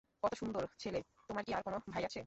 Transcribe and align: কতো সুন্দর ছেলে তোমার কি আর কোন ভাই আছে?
কতো 0.23 0.35
সুন্দর 0.35 0.63
ছেলে 0.79 0.99
তোমার 1.27 1.43
কি 1.43 1.51
আর 1.53 1.61
কোন 1.63 1.75
ভাই 1.87 2.03
আছে? 2.03 2.19